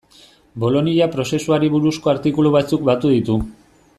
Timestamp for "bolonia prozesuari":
0.63-1.69